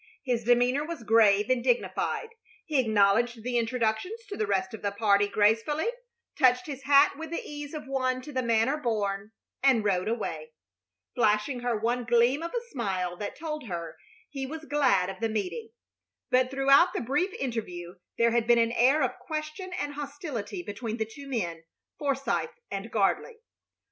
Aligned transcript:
His 0.23 0.43
demeanor 0.45 0.83
was 0.83 1.03
grave 1.03 1.51
and 1.51 1.63
dignified. 1.63 2.29
He 2.65 2.79
acknowledged 2.79 3.43
the 3.43 3.59
introductions 3.59 4.19
to 4.29 4.35
the 4.35 4.47
rest 4.47 4.73
of 4.73 4.81
the 4.81 4.89
party 4.91 5.27
gracefully, 5.27 5.85
touched 6.35 6.65
his 6.65 6.81
hat 6.85 7.19
with 7.19 7.29
the 7.29 7.39
ease 7.47 7.75
of 7.75 7.85
one 7.85 8.19
to 8.23 8.31
the 8.33 8.41
manner 8.41 8.77
born, 8.77 9.31
and 9.61 9.85
rode 9.85 10.07
away, 10.07 10.53
flashing 11.13 11.59
her 11.59 11.77
one 11.77 12.05
gleam 12.05 12.41
of 12.41 12.49
a 12.51 12.67
smile 12.71 13.15
that 13.17 13.35
told 13.37 13.67
her 13.67 13.95
he 14.27 14.43
was 14.47 14.65
glad 14.65 15.07
of 15.11 15.19
the 15.19 15.29
meeting; 15.29 15.69
but 16.31 16.49
throughout 16.49 16.93
the 16.93 17.01
brief 17.01 17.31
interview 17.33 17.93
there 18.17 18.31
had 18.31 18.47
been 18.47 18.57
an 18.57 18.71
air 18.71 19.03
of 19.03 19.19
question 19.19 19.71
and 19.73 19.93
hostility 19.93 20.63
between 20.63 20.97
the 20.97 21.05
two 21.05 21.27
men, 21.27 21.63
Forsythe 21.99 22.49
and 22.71 22.91
Gardley. 22.91 23.35